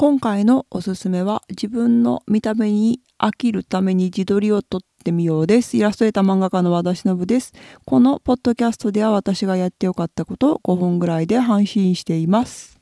[0.00, 5.76] 今回のおすすめは自分の見た目に飽きるために自撮りを撮ってみようです。
[5.76, 7.52] イラストレーター漫画家の和田忍です。
[7.84, 12.78] このポッドキャストでは私がやってよかったことを5分ぐらいで配信しています。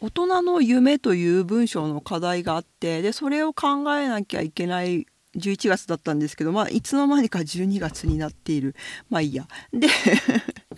[0.00, 5.06] 大人の夢という文章の課題があってでそれを考えなきゃいけない
[5.36, 8.74] 11月だったんですけど、まあ、いつの間にか12月になっている。
[9.10, 9.46] まあいいや。
[9.72, 9.86] で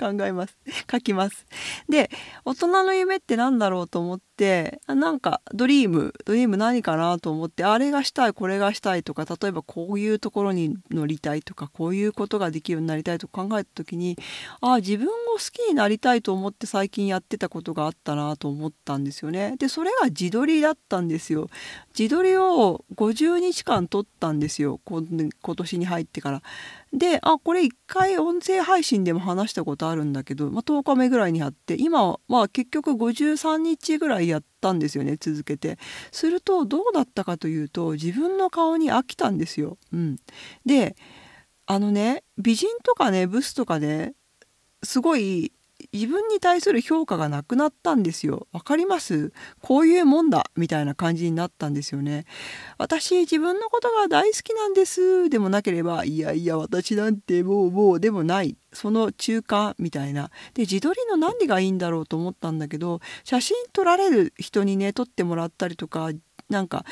[0.03, 0.57] 考えます。
[0.91, 1.47] 書きます。
[1.89, 2.11] で、
[2.45, 14.19] 大人の夢って何だろうと思って、なんかドリーム、ドリーム何かなと思って、あれがしたい、これがしたいとか、例えばこういうところに乗りたいとか、こういうことができるようになりたいと考えた時に、
[14.61, 19.55] ああ、自分を好きになりたいと思って最近やってたことがあったなと思ったんですよね。
[19.59, 21.49] で、それが自撮りだったんですよ。
[21.97, 24.81] 自撮りを50日間撮ったんですよ。
[24.85, 25.07] 今
[25.57, 26.43] 年に入ってから。
[26.93, 35.79] であこれ一回音声配信でも話したことああるんだけど、まあ、10日目ぐらいにやって今は結局53日ぐらいやったんですよね続けて。
[36.11, 39.79] するとどうだったかというと自分の顔に飽きたんですよ。
[39.93, 40.17] うん、
[40.67, 40.97] で
[41.67, 44.15] あのね美人とかねブスとかね
[44.83, 45.53] すごい
[45.93, 48.47] 自分に対する評価がなくなったんですよ。
[48.53, 49.33] わかります？
[49.61, 52.25] こういうもんだみたいな感じになったんですよね。
[52.79, 60.31] 私自分のことが大好きなんですでもなければいやいや私なんてもうもうでもないその中間みたいな。
[60.55, 66.11] で自撮りの何がいいんだろうと思ったんだけど写真撮られる人にね撮ってもらったりとか
[66.49, 66.85] なんか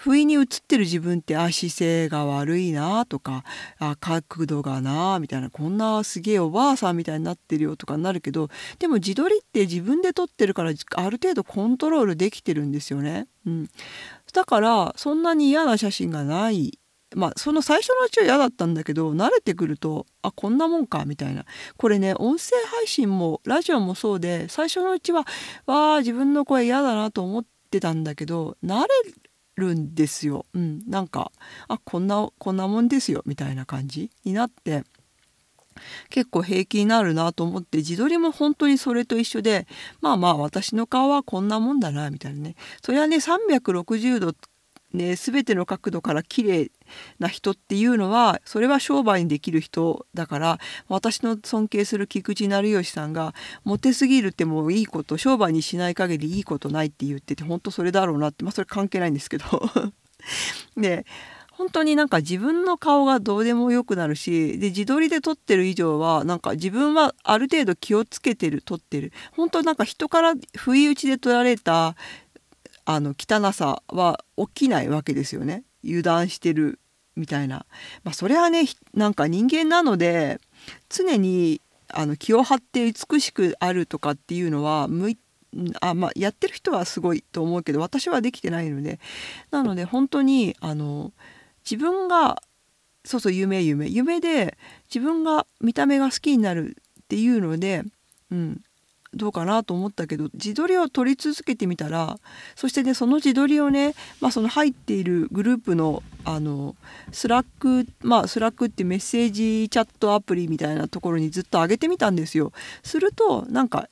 [0.00, 3.44] 不意に映ってる自分ってあ姿勢が悪いなとか
[3.78, 13.26] あ角度がなみたいなこんなすげえおばあさんみたいになってるよとかになるけどでも自撮りって自分で撮ってるからある程度コントロールできてるんですよね。
[13.46, 13.68] うん、
[14.32, 16.78] だからそんなに嫌な写真がない。
[17.14, 21.44] まあその最初のうちは嫌だったんだけど慣れてくるとあこんなもんかみたいな。
[21.76, 25.26] これね音声配信もラジオもそうで最初のうちは
[25.66, 28.88] わあ自分の声嫌だなと思ってたんだけど慣れ
[29.60, 30.46] るんですよ。
[30.54, 31.30] うん、なんか
[31.68, 33.22] あこんなこんなもんですよ。
[33.26, 34.84] みたいな感じになって
[36.08, 39.66] 結構平気になるなと思って自撮りも本当にそれと一緒で
[40.00, 42.56] まあまあ私の顔はこんなもんだなみたいなね。
[42.82, 44.34] それはね360度
[44.92, 46.70] ね、全ての角度から綺麗
[47.20, 50.58] な人っていうのはそれは商売にできる人だから
[50.88, 59.44] 私の尊敬する菊池成吉さんがモテすぎるってもういいこと商売にしない限りいいことないって言ってて本当それだろうなってまあそれ関係ないんですけど。
[60.76, 61.06] で
[61.52, 69.12] 本当になんか自分の顔がどうでもよくなるしで自撮りで撮ってる以上はなんか自分はある程度気をつけてる撮ってる。
[69.32, 71.96] 本当なんか人から不意打ちで撮られた
[72.84, 75.64] あの汚さは起きないわけですよね。
[75.84, 76.78] 油断してる
[77.16, 77.66] みたいな、
[78.04, 78.64] まあ、それはね
[78.94, 80.40] なんか人間なので
[80.88, 85.18] 常にあの気を張って美しくあるとかっていうのは向い
[85.80, 89.00] あまあ、やってる人はすごいと思うけど私はできてないので。
[89.50, 91.12] なので本当にあの
[91.68, 92.40] 自分が
[93.04, 93.88] そうそう夢夢。
[93.88, 94.56] 夢で
[94.92, 97.82] 自分が見た目が好きになるっていうので、
[98.30, 98.62] うん、
[99.12, 102.18] どうかなと思ったけど自撮りを撮り続けてみたら
[102.54, 106.76] そしてねその自撮りをね、まあ、その入っているグループのあの
[107.12, 112.52] スラックまあスラックってメッセージチャットアプリみたいなところにずっと上げてみたんですよ。
[112.82, 113.88] するとなんか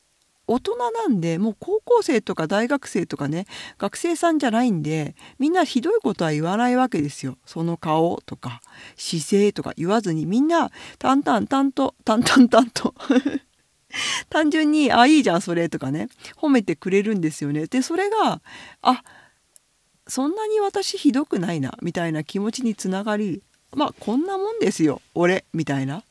[0.47, 3.47] 大人なんでもう高校生とか大学生とかね
[3.77, 7.37] 学生さんじゃないんでみんなひどいことは言わないわけですよ。
[7.45, 8.61] その顔とか
[8.97, 13.41] 姿勢とか言わずにみんな淡々淡々淡々淡々
[14.31, 16.09] 単純に「あいいじゃんそれ」とかね。
[16.37, 17.67] 褒めてくれるんですよね。
[17.67, 18.41] でそれが
[18.83, 19.03] あ
[20.07, 23.43] そんなに私ひどくないなみたいな気持ちにつながり
[23.75, 26.03] まあこんなもんですよ俺みたいな。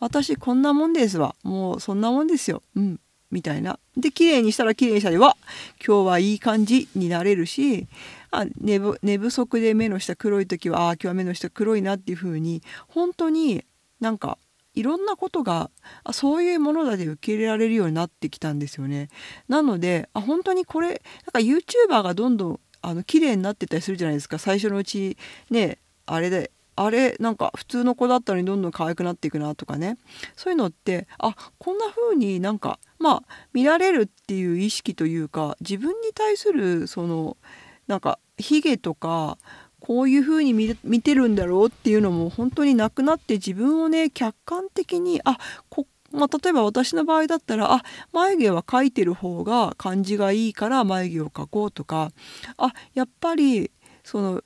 [0.00, 3.78] 私こんなもんですわもうそんなもんですようんみたいな。
[3.96, 5.36] で綺麗にしたら綺麗にしたりわ
[5.84, 7.86] 今日はいい感じになれるし
[8.30, 13.64] あ寝寝不足で目の下黒い時はあ今日は目の下黒いなっていう風に本当に
[14.00, 14.38] なんか
[14.76, 15.70] いろんなことが
[16.04, 19.08] あそういうものだで受け入れられるようになってきたんですよね。
[19.48, 25.16] なのであ本当にこれなんか YouTuber がどんどんあの綺麗になってたりするじゃないですか最初のうち
[25.50, 29.96] ねあれであれなんか普通の子だったのにどんどん可愛くなっていくなとかね
[30.36, 37.38] そういうのってあこんな風になんかまあ見られるっていう意識というか自分に対するその
[37.86, 39.38] なんかヒゲとか
[39.86, 45.38] こういうふうに見てるんだろうっていうのも本当になくなって自分をね客観的にあ
[45.68, 52.10] こまあ、例えば私の場合だったらあ眉毛は描いてる方が感じがいいから眉毛を描こうとか
[52.56, 53.70] あやっぱり
[54.02, 54.42] その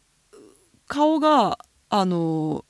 [0.89, 1.59] 顔が
[1.89, 2.67] あの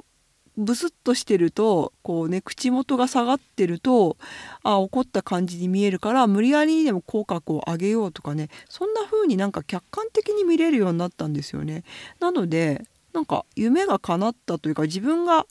[0.61, 4.17] ブスッとしてるとこうね口元が下がってると
[4.63, 11.85] あ怒った感じに見えるから無理やりにでも口角を上げようとかねそんな風になんか客観的に見れるようになったんですよね。
[12.21, 15.47] なのでなんか夢が叶ったというか自分が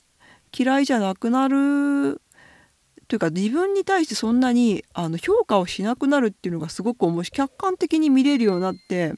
[0.56, 2.20] 嫌いじゃなくなる
[3.08, 7.48] というか自分に対してそんなにあの評価をしなくなるっていうのがすごく面白い。
[7.48, 9.14] 客観的に見れるようになって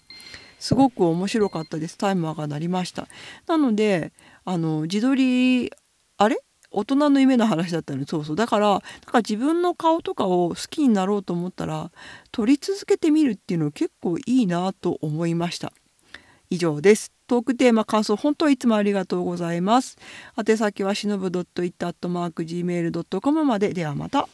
[0.58, 1.98] すごく面白かったです。
[1.98, 3.06] タイマーが鳴りました。
[3.46, 4.12] なので
[4.44, 5.72] あの自撮り
[6.22, 6.38] あれ？
[6.70, 8.06] 大人の夢の話だったの？
[8.06, 8.36] そうそう。
[8.36, 8.84] だからだか
[9.14, 11.90] ら自分の顔とかを好きになろうと思ったら
[12.30, 15.72] 撮り続けてみるっていうの結構いいなと思いました。
[16.48, 17.12] 以上です。
[17.26, 19.98] トークテーマ感想本当いつもありがとうございます。
[20.36, 23.72] 宛先はしのぶ .it.gmail.com まで。
[23.72, 24.28] ではまた。